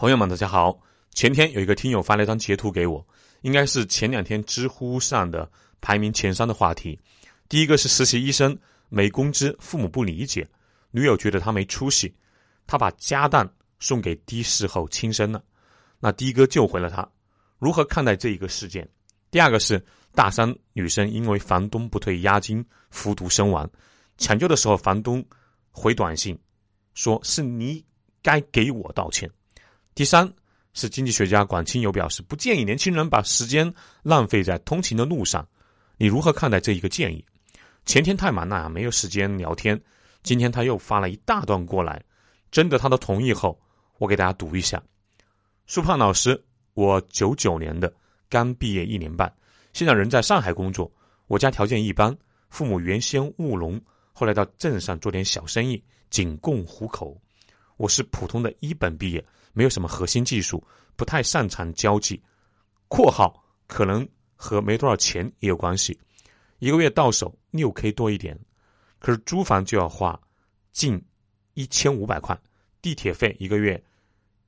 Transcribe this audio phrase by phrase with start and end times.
[0.00, 0.80] 朋友们，大家好！
[1.12, 3.06] 前天有一个听友发了一张截图给我，
[3.42, 5.46] 应该是前两天知乎上的
[5.82, 6.98] 排名前三的话题。
[7.50, 8.58] 第一个是实习医生
[8.88, 10.48] 没工资，父母不理解，
[10.90, 12.16] 女友觉得他没出息，
[12.66, 13.46] 他把家当
[13.78, 15.44] 送给的士后轻生了。
[15.98, 17.06] 那的哥救回了他，
[17.58, 18.88] 如何看待这一个事件？
[19.30, 23.70] 第二个是大三女生因为房东不退押金服毒身亡，
[24.16, 25.22] 抢救的时候房东
[25.70, 26.38] 回短信
[26.94, 27.84] 说是你
[28.22, 29.30] 该给我道歉。
[29.94, 30.32] 第三
[30.72, 35.46] 是经济学家管清友表示，不建议年轻人把时间浪费在通勤的路上。
[35.96, 37.24] 你如何看待这一个建议？
[37.84, 39.80] 前天太忙了，没有时间聊天。
[40.22, 42.02] 今天他又发了一大段过来，
[42.50, 43.60] 征得他的同意后，
[43.98, 44.82] 我给大家读一下。
[45.66, 46.42] 苏胖老师，
[46.74, 47.92] 我九九年的，
[48.28, 49.32] 刚毕业一年半，
[49.72, 50.90] 现在人在上海工作。
[51.26, 52.16] 我家条件一般，
[52.48, 53.80] 父母原先务农，
[54.12, 57.20] 后来到镇上做点小生意，仅供糊口。
[57.76, 59.24] 我是普通的一本毕业。
[59.52, 60.62] 没有什么核心技术，
[60.96, 62.22] 不太擅长交际
[62.88, 65.98] （括号可能和没多少钱也有关系）。
[66.58, 68.38] 一个月到手六 K 多一点，
[68.98, 70.18] 可是租房就要花
[70.72, 71.02] 近
[71.54, 72.38] 一千五百块，
[72.82, 73.82] 地铁费一个月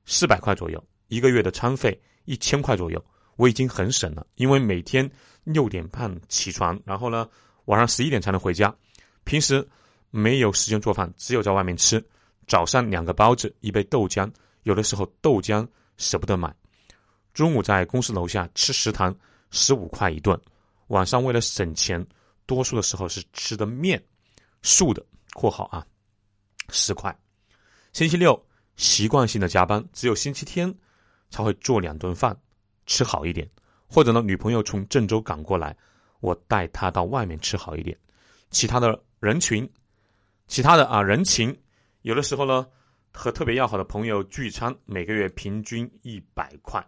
[0.05, 3.03] 四百块左右，一个月的餐费一千块左右，
[3.35, 4.25] 我已经很省了。
[4.35, 5.09] 因为每天
[5.43, 7.27] 六点半起床，然后呢
[7.65, 8.73] 晚上十一点才能回家，
[9.23, 9.67] 平时
[10.11, 12.03] 没有时间做饭，只有在外面吃。
[12.45, 14.31] 早上两个包子，一杯豆浆。
[14.63, 16.53] 有的时候豆浆舍不得买，
[17.33, 19.15] 中午在公司楼下吃食堂，
[19.51, 20.39] 十五块一顿。
[20.87, 22.05] 晚上为了省钱，
[22.45, 24.03] 多数的时候是吃的面，
[24.61, 25.85] 素的（括号啊），
[26.69, 27.15] 十块。
[27.91, 28.41] 星期六
[28.75, 30.73] 习惯性的加班，只有星期天
[31.29, 32.37] 才会做两顿饭，
[32.85, 33.49] 吃好一点。
[33.87, 35.75] 或者呢，女朋友从郑州赶过来，
[36.19, 37.97] 我带她到外面吃好一点。
[38.49, 39.69] 其他的人群，
[40.47, 41.57] 其他的啊人情，
[42.03, 42.65] 有的时候呢。
[43.13, 46.85] 和特别要好的朋友聚餐，每个月平均一百块，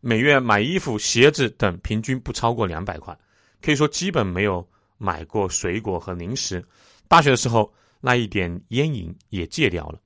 [0.00, 3.18] 每月买衣服、鞋子等平均不超过两百块，
[3.62, 4.68] 可以说基本没有
[4.98, 6.64] 买过水果和零食。
[7.08, 9.98] 大学的时候那一点烟瘾也戒掉了，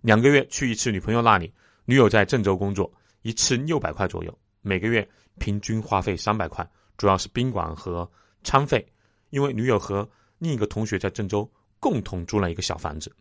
[0.00, 1.52] 两个月去一次女朋友那里，
[1.84, 2.90] 女友在郑州工作，
[3.22, 5.06] 一次六百块左右，每个月
[5.38, 8.10] 平均花费三百块，主要是宾馆和
[8.42, 8.86] 餐费。
[9.30, 10.08] 因为女友和
[10.38, 13.12] 另一个同学在郑州共同租了一个小房子。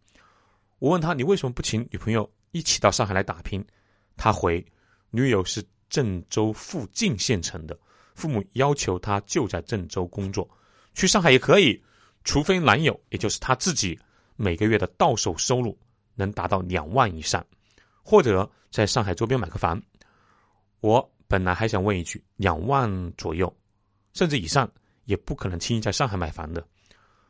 [0.83, 3.65] 我问他：“你为什么不请女朋友一起到上海来打拼？”
[4.17, 4.61] 他回
[5.11, 7.79] ：“女友是郑州附近县城的，
[8.15, 10.45] 父母要求他就在郑州工作，
[10.93, 11.81] 去上海也可以，
[12.25, 13.97] 除非男友，也就是他自己，
[14.35, 15.79] 每个月的到手收入
[16.15, 17.41] 能达到两万以上，
[18.03, 19.81] 或者在上海周边买个房。”
[20.81, 23.55] 我本来还想问一句：“两万左右，
[24.11, 24.69] 甚至以上，
[25.05, 26.67] 也不可能轻易在上海买房的，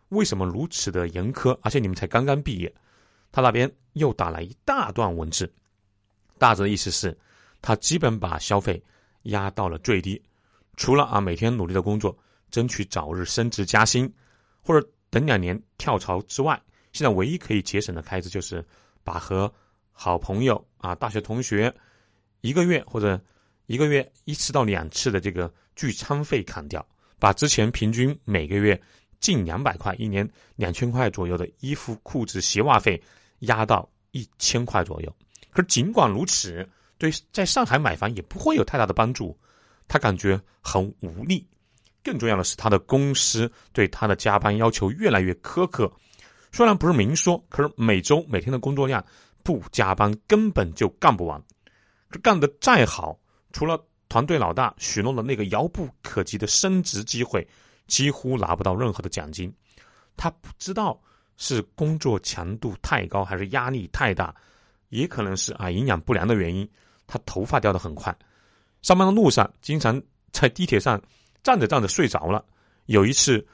[0.09, 1.55] 为什么如此的严苛？
[1.61, 2.73] 而且你们才刚刚毕业。”
[3.33, 5.51] 他那边又打了一大段文字，
[6.37, 7.17] 大致的意思是，
[7.63, 8.81] 他基本把消费
[9.23, 10.21] 压到了最低，
[10.77, 12.15] 除了啊每天努力的工作，
[12.51, 14.13] 争取早日升职加薪，
[14.61, 16.61] 或者等两年跳槽之外，
[16.91, 18.63] 现在唯一可以节省的开支就是
[19.03, 19.51] 把和
[19.91, 21.73] 好朋友啊大学同学
[22.41, 23.19] 一个月或者
[23.65, 26.85] 一个月一次到两次的这个聚餐费砍掉，
[27.17, 28.79] 把之前平均每个月
[29.19, 33.01] 近两百块、一年两千块左右的衣服、裤子、鞋袜费。
[33.43, 35.15] 压到一千块左右，
[35.51, 36.67] 可是尽管如此，
[36.97, 39.37] 对在上海买房也不会有太大的帮助，
[39.87, 41.45] 他感觉很无力。
[42.03, 45.91] 更重要的是，他的公司对他的加班要求越来越苛刻，
[46.51, 49.03] 虽然不是明说，可是每周每天的工作量
[49.41, 51.41] 不加班根本就干不完。
[52.11, 53.17] 这干得再好，
[53.51, 57.47] 除了团队老大许诺的那个遥不可及的升职机会，
[57.87, 59.53] 几乎拿不到任何的奖金。
[60.15, 61.01] 他不知道。
[61.37, 64.33] 是工作强度太高，还是压力太大？
[64.89, 66.69] 也可能是啊营养不良的原因。
[67.05, 68.15] 他头发掉的很快，
[68.81, 70.01] 上班的路上经常
[70.31, 71.01] 在地铁上
[71.43, 72.43] 站着站着睡着了。
[72.85, 73.45] 有一次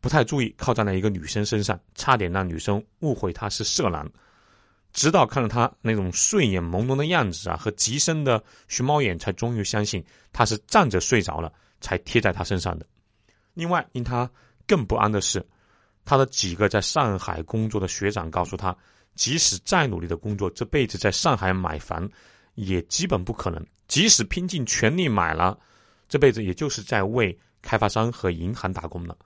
[0.00, 4.10] 不太注意，靠在了一个女生身上，差点让女生误会他是色狼。
[4.92, 12.86] 直到看到他那种睡眼朦胧的样子啊，和极深的熊猫眼，才终于相信他是站着睡着了，才贴在他身上的。
[13.54, 14.30] 另外，令他
[14.66, 15.44] 更不安的是。
[16.04, 18.76] 他的几个在上海工作的学长告诉他，
[19.14, 22.10] 即使再努力的工作，这辈子在上海买房
[22.54, 23.64] 也基本不可能。
[23.86, 25.56] 即使拼尽全力买了，
[26.08, 29.16] 这辈子也就是在为开发商和银行打工了。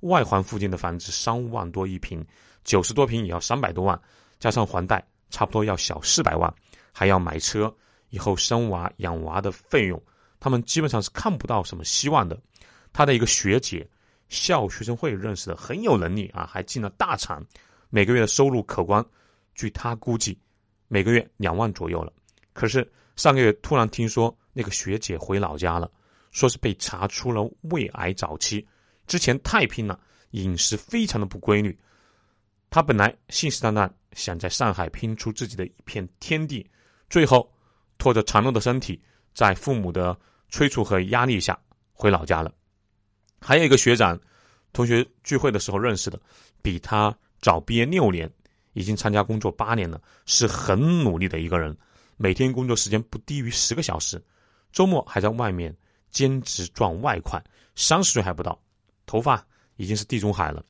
[0.00, 2.24] 外环附近的房子三万多一平，
[2.64, 3.98] 九十多平也要三百多万，
[4.38, 6.52] 加上还贷，差不多要小四百万，
[6.92, 7.74] 还要买车，
[8.10, 10.00] 以后生娃养娃的费用，
[10.38, 12.38] 他们基本上是看不到什么希望的。
[12.92, 13.88] 他的一个学姐。
[14.28, 17.44] 校学生会认识的很有能力啊，还进了大厂，
[17.90, 19.04] 每个月的收入可观。
[19.54, 20.38] 据他估计，
[20.88, 22.12] 每个月两万左右了。
[22.52, 25.90] 可是上个月突然听说那个学姐回老家了，
[26.30, 28.66] 说是被查出了胃癌早期，
[29.06, 29.98] 之前太拼了，
[30.32, 31.78] 饮食非常的不规律。
[32.68, 36.68] 他本来信誓旦旦想在上海拼出自己的一片天地，
[37.08, 37.50] 最后
[37.96, 39.00] 拖着孱弱的身体，
[39.32, 40.18] 在父母的
[40.50, 41.58] 催促和压力下
[41.92, 42.52] 回老家了。
[43.40, 44.18] 还有一个学长，
[44.72, 46.20] 同学聚会的时候认识的，
[46.62, 48.30] 比他早毕业六年，
[48.72, 51.76] 已经参加工作八年了，是很努力的一个人，
[52.16, 54.22] 每天工作时间不低于十个小时，
[54.72, 55.74] 周末还在外面
[56.10, 57.42] 兼职赚外快，
[57.74, 58.58] 三十岁还不到，
[59.06, 59.46] 头发
[59.76, 60.64] 已经是地中海了，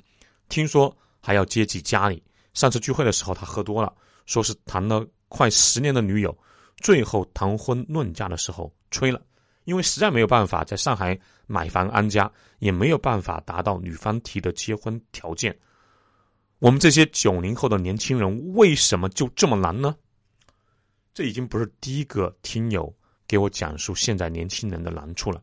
[0.48, 2.22] 听说还要接济家里。
[2.52, 3.94] 上次聚会的时候，他喝多了，
[4.26, 6.36] 说是谈了快十年的女友，
[6.78, 9.20] 最后谈婚论嫁的时候吹了。
[9.66, 11.18] 因为实在没有办法在上海
[11.48, 12.30] 买房安家，
[12.60, 15.56] 也没有办法达到女方提的结婚条件，
[16.60, 19.96] 我们这些九零后的年轻人为什么就这么难呢？
[21.12, 22.94] 这已经不是第一个听友
[23.26, 25.42] 给我讲述现在年轻人的难处了。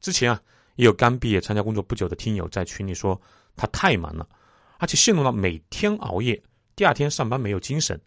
[0.00, 0.40] 之前啊，
[0.76, 3.20] 也有刚毕业参加工作不久的听友在群里说，
[3.56, 4.28] 他太忙了，
[4.78, 6.40] 而且陷入了每天熬夜，
[6.76, 8.00] 第二天上班没有精神，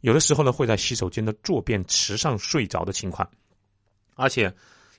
[0.00, 3.30] 有的时候呢会在洗手间的坐便池上睡着的情况，
[4.16, 4.52] 而且。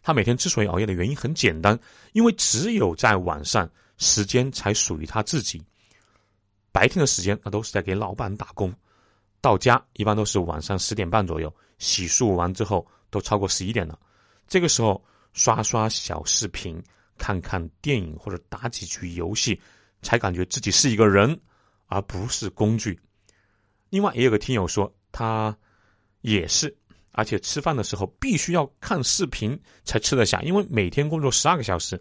[0.08, 1.78] 他每天之所以熬夜的原因很简单，
[2.14, 5.62] 因为只有在晚上时间才属于他自己，
[6.72, 8.74] 白天的时间那都是在给老板打工。
[9.42, 14.00] 到家一般都是晚上十点半左右，洗漱完之后都超过十一点了。
[14.48, 16.82] 这个时候刷刷小视频、
[17.18, 19.60] 看看电影或者打几局游戏，
[20.04, 21.38] 才感觉自己是一个人，
[21.88, 22.98] 而不是工具。
[23.90, 25.54] 另外也有个听友说，他
[26.22, 26.74] 也是。
[27.18, 32.00] 而且吃饭的时候必须要看视频才吃得下，因为每天工作十二个小时，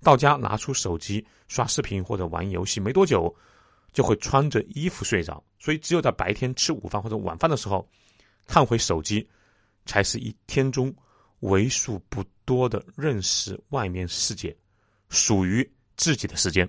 [0.00, 3.34] 到家拿出手机刷视频或者玩游戏，没多久
[3.92, 5.42] 就会穿着衣服睡着。
[5.58, 7.84] 所以只有在白天吃午饭或者晚饭的时候，
[8.46, 9.28] 看回手机，
[9.84, 10.94] 才是一天中
[11.40, 14.56] 为数不多的认识外面世界、
[15.08, 16.68] 属于自己的时间。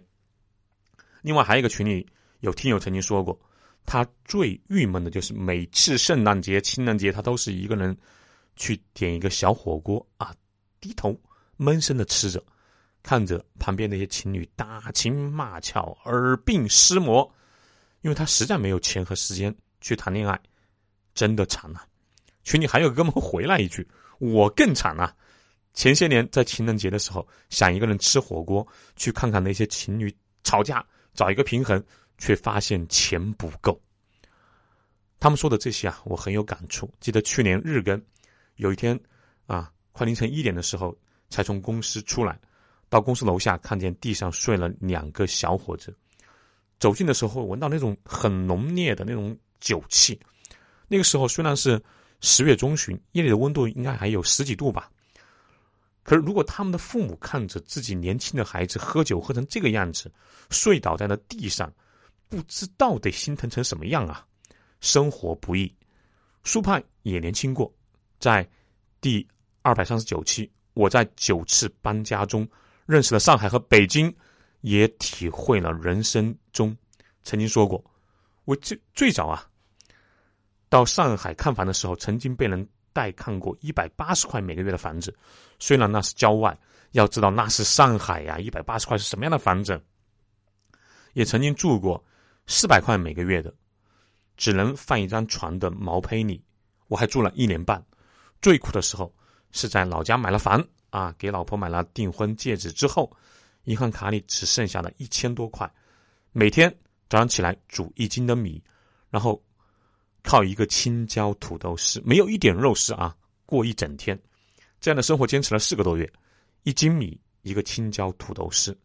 [1.21, 2.07] 另外还有一个群里
[2.39, 3.39] 有听友曾经说过。
[3.85, 7.95] 他最郁闷的就是每次圣诞节、情人节，他都是一个人
[8.55, 10.33] 去点一个小火锅啊，
[10.79, 11.15] 低头
[11.57, 12.43] 闷声的吃着，
[13.03, 17.29] 看着旁边那些情侣打情骂俏、耳鬓厮磨，
[18.01, 20.39] 因为他实在没有钱和时间去谈恋爱，
[21.13, 21.85] 真的惨啊！
[22.43, 23.87] 群里还有哥们回来一句
[24.19, 25.13] ：“我更惨啊！
[25.73, 28.65] 前些年在情人节的时候，想一个人吃火锅，
[28.95, 30.13] 去看看那些情侣
[30.43, 31.83] 吵架，找一个平衡。”
[32.17, 33.79] 却发现钱不够。
[35.19, 36.93] 他们说的这些啊，我很有感触。
[36.99, 38.01] 记得去年日更，
[38.57, 38.99] 有一天
[39.45, 40.93] 啊，快凌晨一点的时候
[41.29, 42.37] 才从公司出来，
[42.89, 45.95] 到公司楼下看见地上睡了两个小伙子。
[46.77, 50.19] 走近的时候，闻到那种很浓烈的那种酒气。
[50.89, 51.81] 那个时候虽然是
[52.19, 54.91] 十月中旬，夜里的温度应该还有十几度吧。
[56.03, 60.11] 可是如果他们的父母看着自己年轻的孩子喝酒喝成这个样子，
[60.49, 61.73] 睡倒在了地上。
[62.33, 64.25] 不知道得心疼成什么样啊！
[64.81, 65.71] 生活不易，
[66.43, 67.71] 苏派也年轻过，
[68.17, 68.49] 在
[68.99, 69.27] 第
[69.61, 72.49] 二百三十九期，我在九次搬家中
[72.87, 74.11] 认识了上海和北京，
[74.61, 76.75] 也体会了人生中
[77.21, 77.85] 曾经说过，
[78.45, 79.47] 我最最早啊，
[80.69, 85.15] 到上海看房的时候，曾经被人带看过一百八十块每个月的房子，
[85.59, 86.57] 虽然那是郊外，
[86.93, 89.79] 要知道那是上海呀，一百八十块是什么样的房子，
[91.13, 92.03] 也曾经住过。
[92.45, 93.53] 四百块每个月的，
[94.35, 96.43] 只能放一张床的毛坯里，
[96.87, 97.83] 我还住了一年半。
[98.41, 99.13] 最苦的时候
[99.51, 103.09] 是在老家买了房啊，给老婆买了订婚戒指之后，
[103.63, 105.71] 银行卡里只剩下了一千多块，
[106.33, 106.69] 每天
[107.09, 108.61] 早上起来煮一斤的米，
[109.09, 109.41] 然后
[110.21, 114.21] 靠一个青椒土豆丝，没有一点肉丝啊，过一整天。
[114.81, 116.11] 这样的生活坚持了四个多月，
[116.63, 118.77] 一斤米一个青椒土豆丝，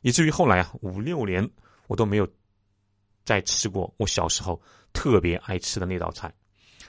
[0.00, 1.48] 以至于后来啊五六年
[1.86, 2.28] 我都没有。
[3.24, 4.60] 再吃过我小时候
[4.92, 6.32] 特别爱吃的那道菜，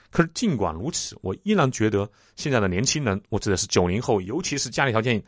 [0.09, 5.23] 可是尽管如此，我依然觉得现在的年轻人，我指的是九零后，尤其是家里条件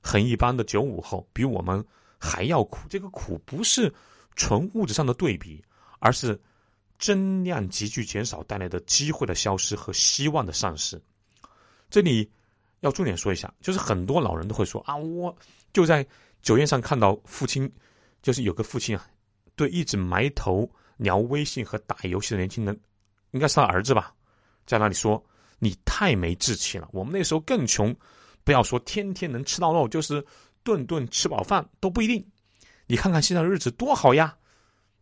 [0.00, 1.84] 很一般的九五后，比我们
[2.18, 2.88] 还要苦。
[2.88, 3.92] 这个苦不是
[4.36, 5.62] 纯物质上的对比，
[5.98, 6.40] 而是
[6.98, 11.00] 增量急剧减少带来的机会的消失和希望的丧失。
[11.90, 12.30] 这里
[12.80, 15.36] 要重点说一下，就是很多老人都会说啊，我
[15.72, 16.06] 就在
[16.42, 17.70] 酒宴上看到父亲，
[18.22, 19.06] 就是有个父亲啊。
[19.56, 22.78] 对一直埋头聊微信和打游戏的年轻人，
[23.32, 24.14] 应该是他儿子吧，
[24.66, 25.22] 在那里说
[25.58, 26.88] 你太没志气了。
[26.92, 27.94] 我们那时候更穷，
[28.44, 30.24] 不要说天天能吃到肉，就是
[30.62, 32.24] 顿顿吃饱饭都不一定。
[32.86, 34.36] 你看看现在的日子多好呀！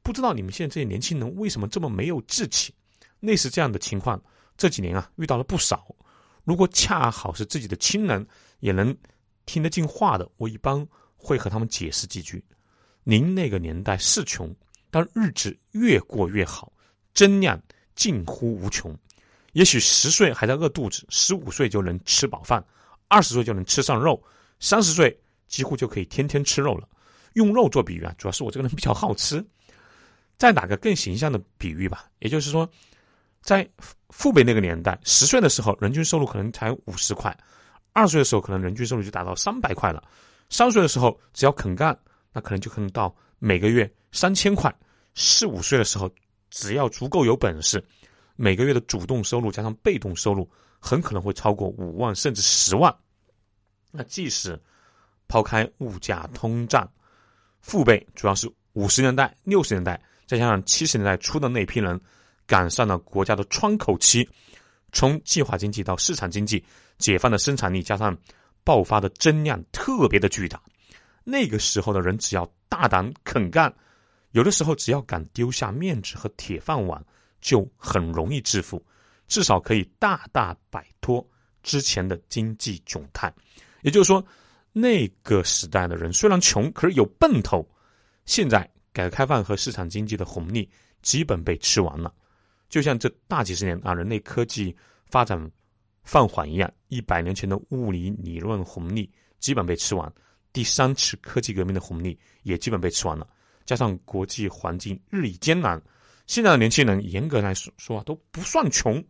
[0.02, 2.74] 不知道你们现在这些年轻人为什么这么没有志气？
[3.20, 4.20] 类似这样的情况，
[4.56, 5.86] 这几年啊遇到了不少。
[6.44, 8.26] 如果恰好是自己的亲人
[8.58, 8.96] 也能
[9.46, 10.84] 听得进话的，我一般
[11.16, 12.44] 会和他们解释几句：
[13.04, 14.54] 您那个年代是穷，
[14.90, 16.72] 但日子越过越好，
[17.14, 17.60] 增量
[17.94, 18.96] 近乎无穷。
[19.52, 22.64] 也许十岁还在饿肚子，十五岁就能吃饱饭，
[23.08, 24.22] 二十岁就能吃上肉，
[24.60, 26.88] 三十岁几乎就可以天天吃肉了。
[27.34, 29.44] 用肉做比喻啊，主要是我这个人比较好吃。
[30.38, 32.68] 再打个更形象的比喻吧，也就是说，
[33.42, 33.68] 在
[34.08, 37.36] 父辈那个年代，十岁的时候人均收入可能才五十块，
[37.92, 40.02] 二十岁的时候可能人均收入就达到三百块了，
[40.50, 41.96] 三十岁的时候只要肯干，
[42.32, 44.74] 那可能就可能到每个月三千块，
[45.14, 46.10] 四五岁的时候
[46.50, 47.84] 只要足够有本事，
[48.36, 52.94] 每个月的主动收入加上被动收入很可能会超过五万甚至十万。
[53.90, 54.58] 那即使
[55.28, 56.90] 抛开物价通胀。
[57.60, 62.00] 父辈主要是五十年代、六十年代，再加上七十年代初的那批人，
[62.44, 64.28] 赶上了国家的窗口期，
[64.90, 66.64] 从计划经济到市场经济，
[66.98, 68.16] 解放的生产力加上
[68.64, 70.60] 爆发的增量特别的巨大。
[71.24, 73.74] 那个时候的人只要大胆肯干，
[74.30, 77.04] 有的时候只要敢丢下面子和铁饭碗，
[77.40, 78.84] 就很容易致富，
[79.28, 81.26] 至少可以大大摆脱
[81.62, 83.32] 之前的经济窘态。
[83.82, 84.24] 也就是说。
[84.74, 87.62] 那个时代的人虽然穷，可是有奔头。
[88.24, 88.60] 现在
[88.90, 90.66] 改革开放和市场经济的红利
[91.02, 92.10] 基本被吃完了，
[92.70, 94.74] 就像这大几十年啊，人类科技
[95.04, 95.38] 发展
[96.04, 100.10] 放缓一样，一百年前的物理理论红利基本被吃完，
[100.52, 103.26] 第三次科技革命的红利也基本被吃完了。
[103.64, 105.80] 加上国际环境日益艰难，
[106.26, 109.02] 现在的年轻人严格来说说都不算穷，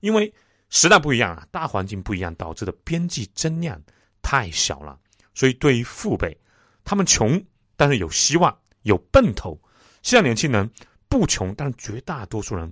[0.00, 0.32] 因为
[0.68, 3.80] 时代不一样啊，大环境不一样，导致的边际增量
[4.22, 4.98] 太小了。
[5.34, 6.36] 所以，对于父辈，
[6.84, 7.42] 他们穷，
[7.76, 9.58] 但是有希望，有奔头；
[10.02, 10.70] 现在年轻人
[11.08, 12.70] 不穷，但是绝大多数人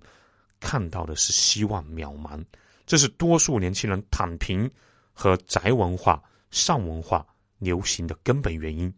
[0.60, 2.44] 看到的是希望渺茫。
[2.86, 4.70] 这是多数年轻人躺平
[5.12, 7.26] 和宅文化、上文化
[7.62, 8.92] 流行的根本原因。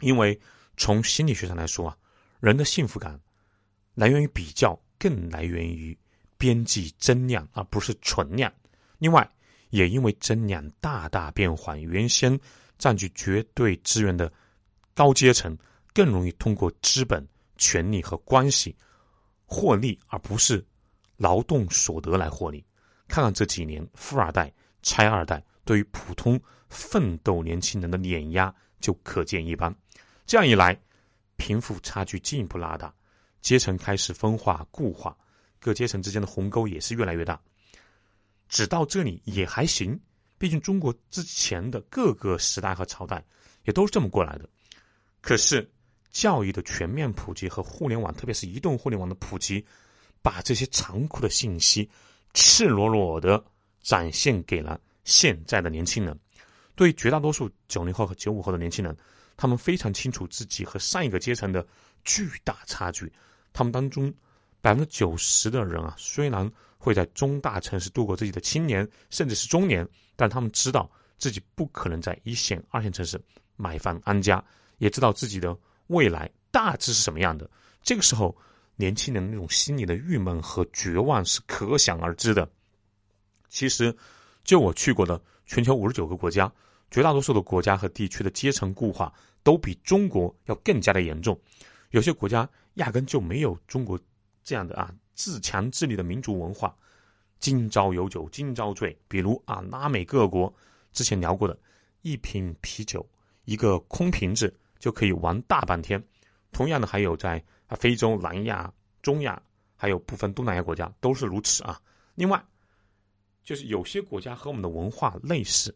[0.00, 0.38] 因为
[0.76, 1.96] 从心理学上来说啊，
[2.40, 3.18] 人的幸福感
[3.94, 5.96] 来源于比较，更来源于
[6.36, 8.52] 边际增量，而不是存量。
[8.98, 9.28] 另外，
[9.70, 12.38] 也因为增量大大变缓，原先。
[12.78, 14.32] 占据绝对资源的
[14.92, 15.56] 高阶层
[15.94, 17.24] 更容易通过资本、
[17.56, 18.74] 权力和关系
[19.46, 20.66] 获利，而不是
[21.16, 22.64] 劳动所得来获利。
[23.06, 24.52] 看看这几年富二代、
[24.82, 29.74] 拆二代对于普通奋斗年轻人的碾压，就可见一斑。
[30.26, 30.78] 这样一来，
[31.36, 32.94] 贫富差距进一步拉大，
[33.40, 35.16] 阶层开始分化固化，
[35.60, 37.40] 各阶层之间的鸿沟也是越来越大。
[38.48, 39.98] 只到这里也还行。
[40.38, 43.24] 毕竟，中国之前的各个时代和朝代
[43.64, 44.48] 也都是这么过来的。
[45.20, 45.70] 可是，
[46.10, 49.64] 教育的全面普及和互联网，特别是移动互联网的普及，
[50.20, 51.88] 把这些残酷的信息
[52.34, 53.44] 赤裸裸的
[53.82, 56.18] 展现给了现在的年轻人。
[56.74, 58.96] 对于绝大多数九零后和九五后的年轻人，
[59.36, 61.66] 他们非常清楚自己和上一个阶层的
[62.04, 63.12] 巨大差距。
[63.52, 64.12] 他们当中
[64.60, 69.86] 百分之九十的人啊，虽然会在中大城市度过自己的青年，甚至是中年。
[70.14, 73.20] 但他们知道自己不可能在一线、二线城市
[73.56, 74.42] 买房安家，
[74.78, 75.56] 也知道自己的
[75.88, 77.48] 未来大致是什么样的。
[77.82, 78.36] 这个时候，
[78.76, 82.48] 年轻人那种心里的郁闷和绝望是可想而知的。
[83.48, 83.94] 其实，
[84.44, 86.52] 就我去过的全球五十九个国家，
[86.90, 91.38] 绝大多数的国家和地区的阶层固化都比中国要更加的严重。
[91.90, 93.98] 有些国家压根就没有中国
[94.42, 96.74] 这样的啊自强自立的民族文化。
[97.38, 100.52] 今朝有酒今朝醉，比如啊，拉美各国
[100.92, 101.58] 之前聊过的，
[102.02, 103.04] 一瓶啤酒，
[103.44, 106.02] 一个空瓶子就可以玩大半天。
[106.52, 108.72] 同样的，还有在啊非洲、南亚、
[109.02, 109.42] 中亚，
[109.76, 111.80] 还有部分东南亚国家都是如此啊。
[112.14, 112.40] 另外，
[113.44, 115.74] 就是有些国家和我们的文化类似，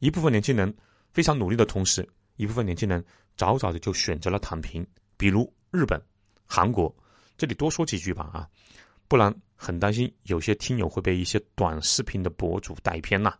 [0.00, 0.74] 一部分年轻人
[1.12, 3.04] 非常努力的同时，一部分年轻人
[3.36, 4.86] 早早的就选择了躺平，
[5.16, 6.00] 比如日本、
[6.46, 6.94] 韩国。
[7.36, 8.48] 这里多说几句吧啊。
[9.08, 13.38] 不然很担心，有些听友会被一些短视频的博主带偏呐。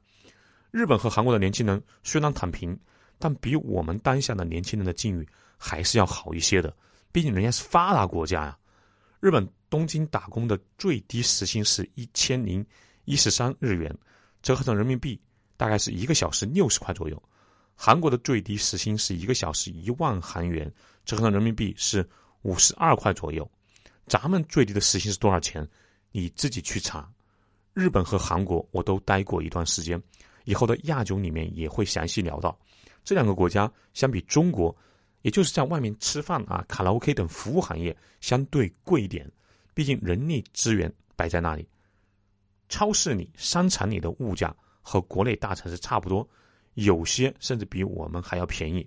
[0.71, 2.79] 日本和韩国的年轻人虽然躺平，
[3.19, 6.73] 但比我们当下的年轻人的境遇还是要好一些的。
[7.11, 8.59] 毕竟人家是发达国家呀。
[9.19, 12.65] 日本东京打工的最低时薪是一千零
[13.07, 13.97] 一十三日元，
[14.43, 15.19] 折合成人民币
[15.57, 17.21] 大概是一个小时六十块左右。
[17.75, 20.71] 韩国的最低时薪是一个小时一万韩元，
[21.05, 22.07] 折合成人民币是
[22.43, 23.49] 五十二块左右。
[24.07, 25.67] 咱们最低的时薪是多少钱？
[26.11, 27.11] 你自己去查。
[27.75, 30.03] 日本和韩国我都待过一段时间，
[30.45, 32.59] 以后的亚九里面也会详细聊到。
[33.05, 34.75] 这两个国家相比中国，
[35.23, 39.31] 也就是在外面吃饭啊、卡拉 OK 等服务行业相对贵一点，
[39.75, 41.69] 毕竟人力资源摆在那里。
[42.69, 46.29] 超市里、商场里的物价和国内大城市差不多，
[46.75, 48.87] 有些甚至比我们还要便宜，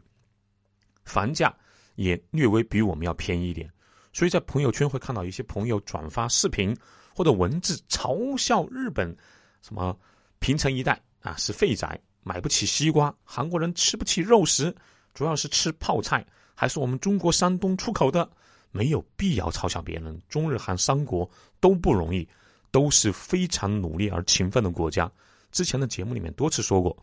[1.04, 1.56] 房价
[1.96, 3.72] 也略微比我们要便宜一点。
[4.12, 6.76] 所以在朋友圈会看到一些朋友转发视频
[7.16, 9.16] 或者文字嘲笑日本，
[9.62, 9.98] 什么
[10.40, 14.76] 平成一代啊是废宅，买不起西瓜，韩国人吃不起肉食，
[15.14, 18.30] 主要是吃泡菜，还是我们中国山东出口的，
[18.72, 20.20] 没有必要嘲笑别人。
[20.28, 22.28] 中日韩三国都不容易，
[22.72, 25.12] 都是非常努力而勤奋的国家。
[25.52, 26.96] 之前的节目里面多次说过，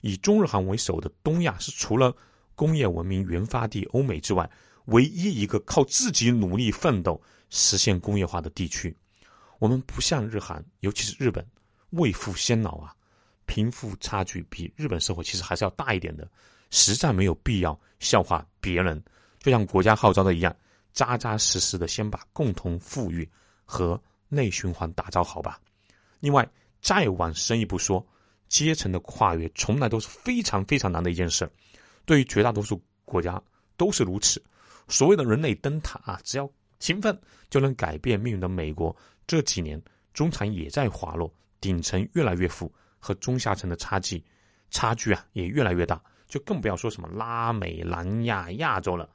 [0.00, 2.14] 以中日韩为首的东亚是除了
[2.54, 4.50] 工业文明原发地欧美之外。
[4.88, 7.20] 唯一一个靠自己努力奋斗
[7.50, 8.96] 实现工业化的地区，
[9.58, 11.46] 我们不像日韩，尤其是日本，
[11.90, 12.94] 未富先老啊，
[13.44, 16.26] 贫富差距比日本社会其实还是要大一点的，
[16.70, 18.98] 实在没有必要笑话别人。
[19.40, 20.56] 就像国家号召的一样，
[20.94, 23.28] 扎扎实实的先把共同富裕
[23.66, 25.60] 和内循环打造好吧。
[26.20, 26.48] 另外，
[26.80, 28.04] 再往深一步说，
[28.48, 31.50] 阶层的跨越从来都是非常非常难的一件事，
[32.04, 33.40] 对于绝大多数国家
[33.76, 34.42] 都是如此。
[34.88, 37.18] 所谓的人类灯塔啊，只要勤奋
[37.50, 38.94] 就能改变命运的美国，
[39.26, 39.80] 这几年
[40.14, 44.24] 中产也在滑落，顶层越来越富，和中下层的差距
[44.70, 49.08] 差距啊也越来越大，就更不要说什么拉美、南亚、亚洲了，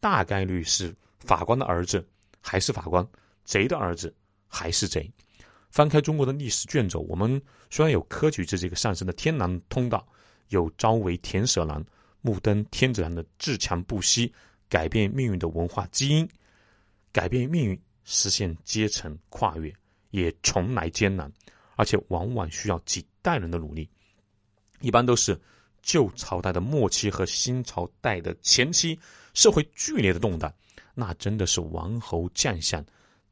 [0.00, 2.06] 大概率是法官的儿子
[2.40, 3.06] 还是法官，
[3.44, 4.14] 贼的儿子
[4.50, 5.10] 还是贼。
[5.70, 7.40] 翻开中国的历史卷轴，我们
[7.70, 10.06] 虽然有科举制这个上升的天然通道，
[10.48, 11.82] 有朝为田舍郎、
[12.20, 14.30] 目登天子郎的自强不息。
[14.68, 16.28] 改变命运的文化基因，
[17.10, 19.74] 改变命运，实现阶层跨越，
[20.10, 21.28] 也从来艰难，
[21.74, 23.90] 而且往往需要几代人的努力。
[24.80, 25.36] 一般都是
[25.82, 28.96] 旧朝代的末期和新朝代的前期，
[29.34, 30.54] 社会剧烈的动荡，
[30.94, 32.84] 那真的是王侯将相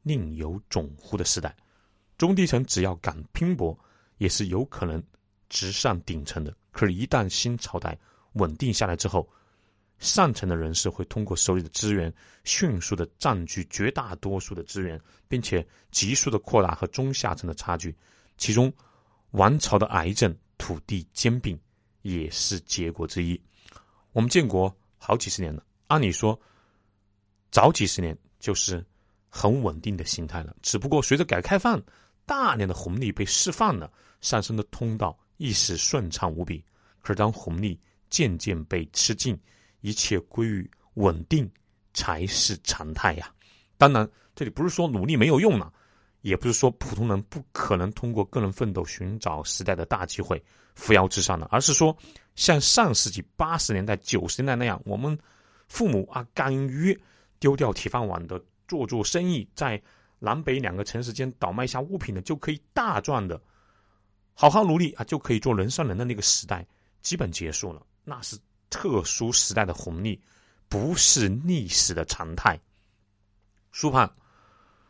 [0.09, 1.55] 另有种乎的时代。
[2.17, 3.77] 中低层只要敢拼搏，
[4.17, 5.01] 也是有可能
[5.49, 6.51] 直上顶层的。
[6.71, 7.95] 可是，一旦新朝代
[8.33, 9.29] 稳定下来之后，
[9.99, 12.11] 上层的人士会通过手里的资源，
[12.43, 17.95] 迅速的占据绝大多数的资源，并且急速的扩大和中下层的差距。
[18.35, 18.73] 其中，
[19.31, 21.59] 王朝的癌症——土地兼并，
[22.01, 23.39] 也是结果之一。
[24.13, 26.39] 我们建国好几十年了，按理说，
[27.51, 28.83] 早几十年就是
[29.29, 30.55] 很稳定的心态了。
[30.61, 31.81] 只不过随着改革开放，
[32.25, 36.63] 大量的红利被释放了，上升的通道一时顺畅无比。
[37.01, 39.39] 可是当红利渐渐被吃尽，
[39.81, 41.49] 一切归于稳定
[41.93, 43.31] 才是常态呀！
[43.77, 45.71] 当然，这里不是说努力没有用了，
[46.21, 50.43] 也不是说普通人不可能通过个人奋斗寻找时代的大机会
[50.75, 51.95] 扶摇直上的，而是说，
[52.35, 55.17] 像上世纪八十年代、九十年代那样，我们
[55.67, 56.99] 父母啊，敢于
[57.39, 59.81] 丢掉铁饭碗的做做生意，在
[60.19, 63.41] 南北两个城市间倒卖一下物品的，就可以大赚的，
[64.33, 66.65] 好好努力啊，就可以做人上人的那个时代，
[67.01, 67.85] 基本结束了。
[68.05, 68.39] 那是。
[68.71, 70.21] 特殊时代的红利，
[70.67, 72.55] 不是历史的常态。
[73.71, 74.07] 苏胖，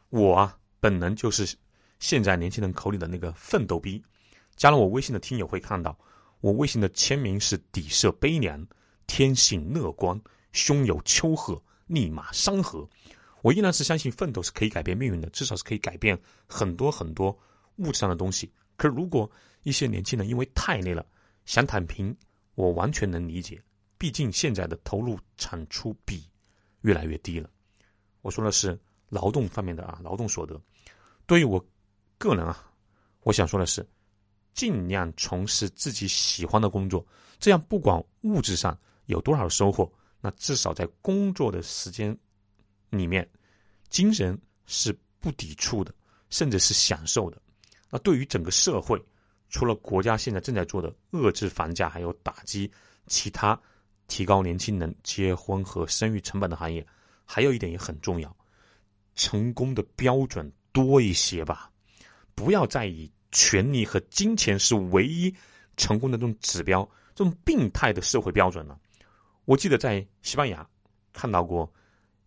[0.10, 1.56] 我啊，本能就是
[1.98, 4.04] 现在年轻人口里的那个奋斗逼。
[4.58, 5.98] 加了我微信的听友会看到，
[6.42, 8.68] 我微信的签名是底色悲凉，
[9.08, 12.86] 天性乐观，胸有丘壑，立马山河。
[13.42, 17.38] 我依然是相信奋斗是可以改变命运的，至少是可以改变很多很多
[17.78, 18.52] 物质上的东西。
[18.78, 19.30] 可是如果
[19.64, 21.06] 一些年轻人因为太累了，
[21.46, 22.16] 想躺平，
[22.56, 23.62] 我完全能理解。
[23.98, 26.24] 毕竟现在的投入产出比
[26.82, 27.50] 越来越低了。
[28.22, 30.60] 我说的是劳动方面的啊，劳动所得。
[31.26, 31.64] 对于我
[32.18, 32.72] 个人啊，
[33.22, 33.86] 我想说的是，
[34.54, 37.06] 尽量从事自己喜欢的工作，
[37.40, 42.18] 这样不管物质上有多少收获，那至少在工作的时间
[42.90, 43.28] 里面，
[43.90, 45.94] 精神是不抵触的，
[46.30, 47.42] 甚至是享受的。
[47.90, 49.02] 那对于整个社会，
[49.50, 52.72] 除了国家现在正在做的遏制房价，还有打击
[53.08, 53.60] 其他。
[54.08, 56.84] 提高年轻人结婚和生育成本的行业，
[57.26, 58.36] 还有一点也很重要，
[59.14, 61.72] 成功的标准多一些吧，
[62.34, 65.32] 不要再以权力和金钱是唯一
[65.78, 68.80] 成功的这种指标，这种病态的社会标准了。
[69.46, 70.68] 我记得在西班牙
[71.14, 71.72] 看到过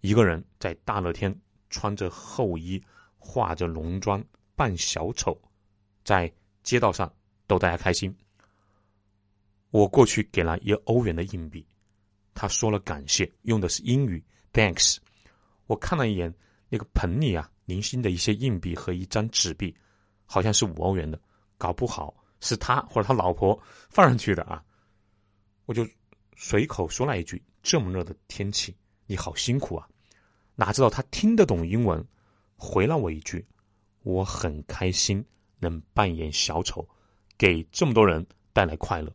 [0.03, 1.33] 一个人在大热天
[1.71, 2.83] 穿着厚衣，
[3.19, 4.23] 化着浓妆
[4.57, 5.41] 扮小丑，
[6.05, 6.31] 在
[6.65, 7.11] 街道上
[7.47, 8.12] 逗大家开心。
[9.71, 11.65] 我过去给了一欧元的硬币。
[12.35, 14.21] 他说了感谢，用的是英语
[14.53, 14.97] ，thanks。
[15.67, 16.35] 我看了一眼
[16.69, 19.73] 那个盆里啊，零星的一些硬币和一张纸币，
[20.25, 21.21] 好像是五欧元的，
[21.57, 23.57] 搞不好是他或者他老婆
[23.88, 24.65] 放上去的啊。
[25.67, 25.87] 我就
[26.37, 29.88] 随口说了一句：“这么热的天气，你好辛苦啊。”
[30.55, 32.05] 哪知道他听得懂英文，
[32.57, 33.45] 回了我一句
[34.05, 35.25] ：“我很开心
[35.59, 36.87] 能扮演小丑，
[37.38, 39.12] 给这么多人带来快乐。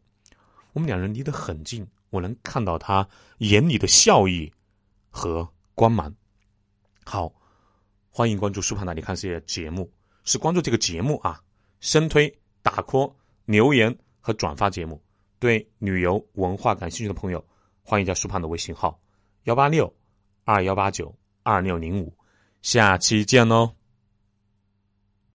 [0.73, 3.07] 我们两人离得很近，我能看到他
[3.39, 4.51] 眼里的笑意
[5.09, 6.13] 和光芒。
[7.03, 7.33] 好，
[8.09, 9.91] 欢迎关注“苏胖大你看世界”节目，
[10.23, 11.41] 是关注这个节目啊，
[11.79, 13.13] 深推、打 call、
[13.45, 15.01] 留言和转发节目。
[15.39, 17.45] 对旅游文化感兴趣的朋友，
[17.83, 18.99] 欢迎加苏胖的微信号：
[19.43, 19.95] 幺八六
[20.43, 21.15] 二幺八九
[21.47, 22.13] 二六零五。
[22.61, 23.71] 下期见喽！